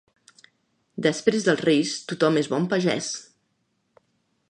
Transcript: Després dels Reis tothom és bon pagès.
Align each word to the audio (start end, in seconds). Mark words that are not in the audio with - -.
Després 1.07 1.45
dels 1.49 1.63
Reis 1.67 1.93
tothom 2.13 2.43
és 2.45 2.53
bon 2.55 2.69
pagès. 2.75 3.15